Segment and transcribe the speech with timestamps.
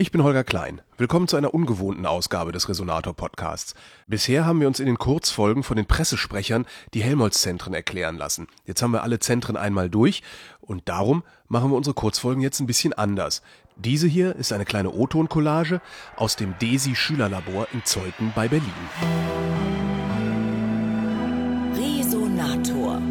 [0.00, 0.80] Ich bin Holger Klein.
[0.96, 3.74] Willkommen zu einer ungewohnten Ausgabe des Resonator Podcasts.
[4.06, 8.46] Bisher haben wir uns in den Kurzfolgen von den Pressesprechern die Helmholtz-Zentren erklären lassen.
[8.64, 10.22] Jetzt haben wir alle Zentren einmal durch
[10.62, 13.42] und darum machen wir unsere Kurzfolgen jetzt ein bisschen anders.
[13.76, 15.82] Diese hier ist eine kleine O-Ton-Collage
[16.16, 18.72] aus dem DESI Schülerlabor in Zeuthen bei Berlin.
[21.74, 23.02] Resonator.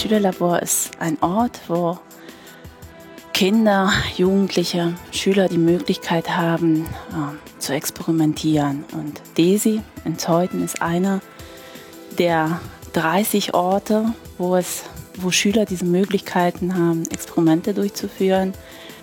[0.00, 1.98] Schülerlabor ist ein Ort, wo
[3.34, 8.86] Kinder, Jugendliche, Schüler die Möglichkeit haben, äh, zu experimentieren.
[8.92, 11.20] Und DESI in Zeuthen ist einer
[12.18, 12.62] der
[12.94, 14.84] 30 Orte, wo, es,
[15.16, 18.54] wo Schüler diese Möglichkeiten haben, Experimente durchzuführen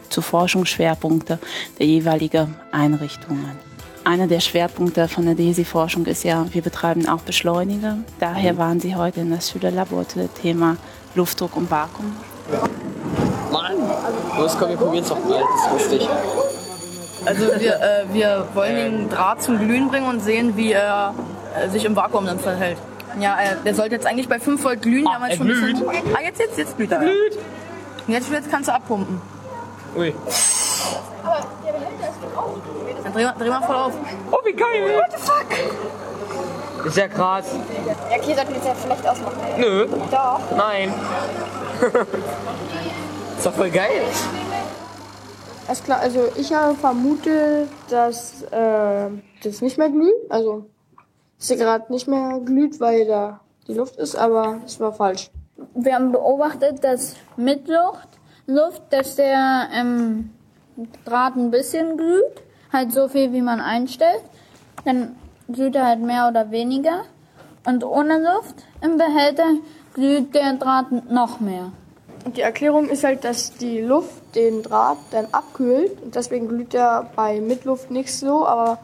[0.10, 1.38] zu Forschungsschwerpunkte
[1.78, 3.67] der jeweiligen Einrichtungen.
[4.08, 7.98] Einer der Schwerpunkte von der DESI-Forschung ist ja, wir betreiben auch Beschleuniger.
[8.22, 8.58] Daher mhm.
[8.58, 10.78] waren Sie heute in das Schülerlabor zu dem Thema
[11.14, 12.16] Luftdruck und Vakuum.
[13.52, 13.74] Mann,
[14.38, 16.10] los komm, wir probieren es doch mal, das ist lustig.
[17.26, 21.14] Also wir, äh, wir wollen den Draht zum Glühen bringen und sehen, wie er
[21.62, 22.78] äh, sich im Vakuum dann verhält.
[23.20, 25.06] Ja, äh, der sollte jetzt eigentlich bei 5 Volt glühen.
[25.06, 25.84] Ah, er schon glüht.
[25.86, 27.00] ah, jetzt, jetzt, jetzt glüht er.
[27.00, 27.38] Glüht.
[28.08, 29.20] Und jetzt, jetzt kannst du abpumpen.
[29.98, 30.14] Ui.
[31.26, 32.07] Aber der doch auch.
[33.04, 33.94] Dann dreh, dreh mal voll auf.
[34.32, 34.98] Oh, wie geil.
[34.98, 36.86] What the fuck?
[36.86, 37.46] Ist ja krass.
[37.86, 39.38] Ja, okay, sollten wir jetzt ja vielleicht ausmachen.
[39.58, 39.88] Nö.
[40.12, 40.40] Doch.
[40.56, 40.94] Nein.
[43.38, 44.04] ist doch voll geil.
[45.68, 49.10] Alles klar, also ich habe vermutet, dass äh,
[49.44, 50.14] das nicht mehr glüht.
[50.30, 50.66] Also,
[51.38, 55.30] dass er gerade nicht mehr glüht, weil da die Luft ist, aber es war falsch.
[55.76, 58.08] Wir haben beobachtet, dass mit Luft,
[58.46, 60.30] Luft, dass der ähm,
[61.06, 64.22] Draht ein bisschen glüht, halt so viel, wie man einstellt.
[64.86, 65.16] Dann
[65.52, 67.04] glüht er halt mehr oder weniger.
[67.66, 69.46] Und ohne Luft im Behälter
[69.94, 71.72] glüht der Draht noch mehr.
[72.24, 76.74] Und die Erklärung ist halt, dass die Luft den Draht dann abkühlt und deswegen glüht
[76.74, 78.80] er bei Mitluft nicht so, aber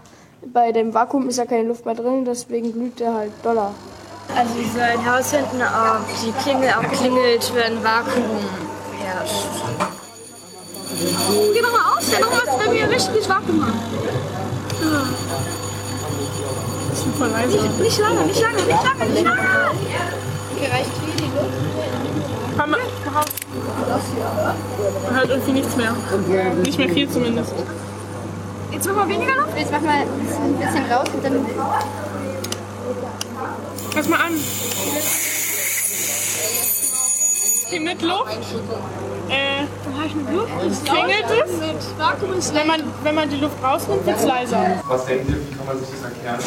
[0.52, 3.74] bei dem Vakuum ist ja keine Luft mehr drin, deswegen glüht er halt doller.
[4.36, 8.40] Also wir sollen herausfinden, ob die Klingel auch klingelt, wenn Vakuum
[9.00, 9.93] herrscht.
[12.13, 13.79] Mal dann machen wir, wenn wir richtiges Vakuum haben.
[14.81, 15.03] Ja.
[16.90, 17.57] Das ist voll leise.
[17.57, 19.40] Nicht, nicht lange, nicht lange, nicht lange, nicht lange.
[20.56, 22.57] Okay, reicht hier die Luft?
[22.57, 22.78] Haben wir.
[25.03, 25.96] Man hört irgendwie nichts mehr.
[26.63, 27.52] Nicht mehr viel zumindest.
[28.72, 29.57] Jetzt machen wir weniger Luft?
[29.57, 30.07] Jetzt machen wir ein
[30.59, 31.46] bisschen raus und dann.
[33.94, 35.33] Pass mal an.
[37.73, 38.38] Okay, mit Luft.
[39.29, 39.66] Äh,
[40.85, 41.25] klingelt
[42.38, 42.53] es.
[42.53, 44.79] Wenn man, wenn man die Luft rausnimmt, wird es leiser.
[44.88, 46.39] Was denkt ihr, wie kann man sich das erklären?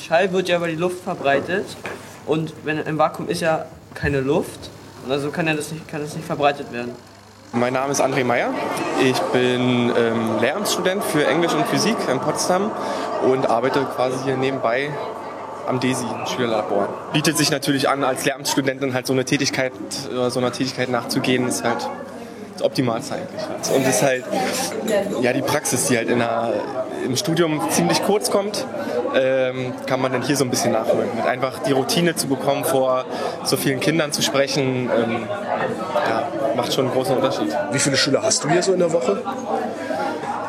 [0.00, 1.76] Schall wird ja über die Luft verbreitet
[2.26, 4.70] und wenn im Vakuum ist ja keine Luft
[5.04, 6.94] und also kann ja das nicht, kann das nicht verbreitet werden.
[7.52, 8.50] Mein Name ist André Meyer.
[9.02, 12.70] Ich bin ähm, Lehramtsstudent für Englisch und Physik in Potsdam
[13.28, 14.90] und arbeite quasi hier nebenbei
[15.66, 16.88] am DESI Schülerlabor.
[17.12, 19.72] Bietet sich natürlich an, als Lehramtsstudentin halt so eine Tätigkeit,
[20.28, 21.88] so einer Tätigkeit nachzugehen, ist halt
[22.54, 23.74] das Optimalste eigentlich.
[23.74, 24.24] Und ist halt
[25.20, 26.52] ja die Praxis, die halt in der,
[27.04, 28.64] im Studium ziemlich kurz kommt,
[29.14, 31.08] ähm, kann man dann hier so ein bisschen nachholen.
[31.14, 33.04] Mit einfach die Routine zu bekommen, vor
[33.44, 35.28] so vielen Kindern zu sprechen, ähm,
[36.08, 37.56] ja, macht schon einen großen Unterschied.
[37.72, 39.22] Wie viele Schüler hast du hier so in der Woche?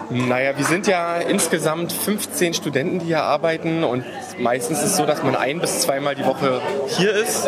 [0.09, 4.03] Naja, wir sind ja insgesamt 15 Studenten, die hier arbeiten und
[4.37, 7.47] meistens ist es so, dass man ein bis zweimal die Woche hier ist.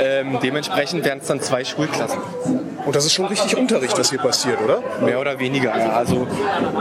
[0.00, 2.20] Ähm, dementsprechend wären es dann zwei Schulklassen.
[2.84, 4.80] Und das ist schon richtig Unterricht, was hier passiert, oder?
[5.04, 5.76] Mehr oder weniger.
[5.76, 5.90] Ja.
[5.90, 6.26] Also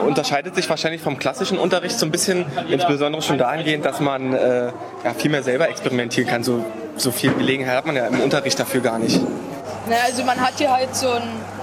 [0.06, 4.68] unterscheidet sich wahrscheinlich vom klassischen Unterricht so ein bisschen, insbesondere schon dahingehend, dass man äh,
[5.04, 6.44] ja, viel mehr selber experimentieren kann.
[6.44, 6.64] So,
[6.96, 9.20] so viel Gelegenheit hat man ja im Unterricht dafür gar nicht.
[9.88, 11.57] Naja, also man hat hier halt so ein, so ein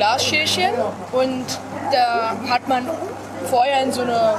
[0.00, 0.72] Glasschälchen
[1.12, 1.44] und
[1.92, 2.88] da hat man
[3.50, 4.32] vorher in so eine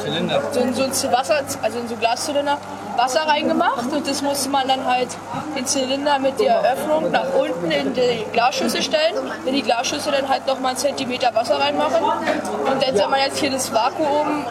[0.00, 0.40] Zylinder.
[0.52, 2.58] So in so ein Wasser, also in so Glaszylinder
[2.96, 5.08] Wasser reingemacht und das musste man dann halt
[5.56, 9.16] den Zylinder mit der Öffnung nach unten in die Glasschüssel stellen.
[9.46, 12.04] In die Glasschüssel dann halt nochmal einen Zentimeter Wasser reinmachen.
[12.04, 14.46] Und dann soll man jetzt hier das Vakuum,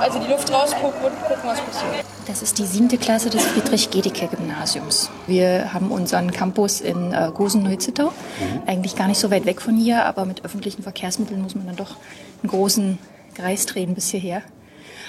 [0.00, 2.04] also die Luft rausgucken und gucken, was passiert.
[2.28, 5.08] Das ist die siebte Klasse des Friedrich-Gedicke-Gymnasiums.
[5.26, 8.08] Wir haben unseren Campus in äh, Gosen-Neuzittau.
[8.08, 8.62] Mhm.
[8.66, 11.76] Eigentlich gar nicht so weit weg von hier, aber mit öffentlichen Verkehrsmitteln muss man dann
[11.76, 11.96] doch
[12.42, 12.98] einen großen
[13.34, 14.42] Kreis drehen bis hierher.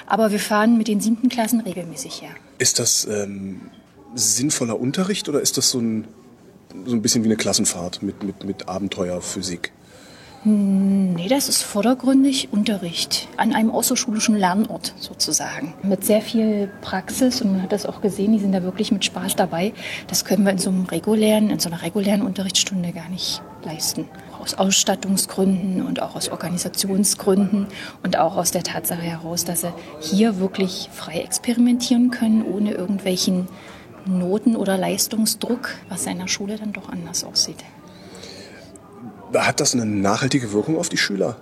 [0.08, 2.30] Aber wir fahren mit den siebten Klassen regelmäßig her.
[2.58, 3.70] Ist das ähm,
[4.16, 6.08] sinnvoller Unterricht oder ist das so ein,
[6.86, 9.74] so ein bisschen wie eine Klassenfahrt mit, mit, mit Abenteuerphysik?
[10.46, 15.74] Nee, das ist vordergründig Unterricht an einem außerschulischen Lernort sozusagen.
[15.84, 19.04] Mit sehr viel Praxis und man hat das auch gesehen, die sind da wirklich mit
[19.04, 19.74] Spaß dabei.
[20.08, 24.08] Das können wir in so einem regulären, in so einer regulären Unterrichtsstunde gar nicht leisten.
[24.42, 27.68] Aus Ausstattungsgründen und auch aus Organisationsgründen
[28.04, 33.50] und auch aus der Tatsache heraus, dass sie hier wirklich frei experimentieren können, ohne irgendwelchen
[34.06, 37.58] Noten- oder Leistungsdruck, was in der Schule dann doch anders aussieht.
[39.36, 41.38] Hat das eine nachhaltige Wirkung auf die Schüler?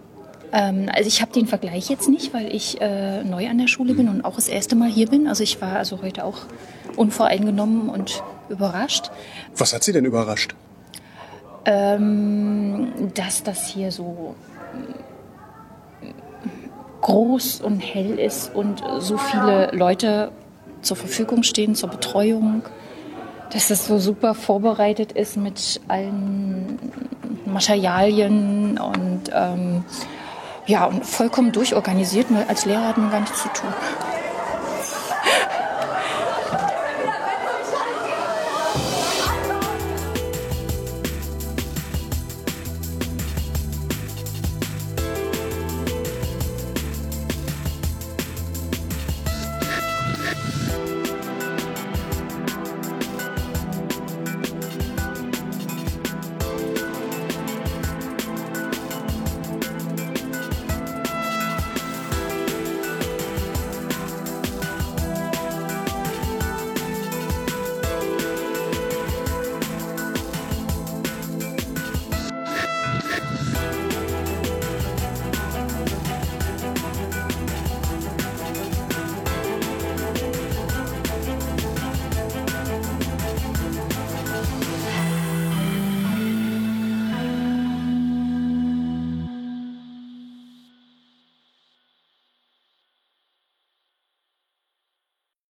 [0.52, 3.94] Ähm, also ich habe den Vergleich jetzt nicht, weil ich äh, neu an der Schule
[3.94, 5.28] bin und auch das erste Mal hier bin.
[5.28, 6.40] Also ich war also heute auch
[6.96, 9.12] unvoreingenommen und überrascht.
[9.56, 10.56] Was hat Sie denn überrascht?
[11.66, 14.36] Ähm, dass das hier so
[17.02, 20.32] groß und hell ist und so viele Leute
[20.82, 22.64] zur Verfügung stehen zur Betreuung,
[23.52, 26.57] dass das so super vorbereitet ist mit allen
[27.58, 29.84] Materialien und ähm,
[30.68, 32.28] ja und vollkommen durchorganisiert.
[32.48, 33.74] Als Lehrer hat man gar nichts zu tun.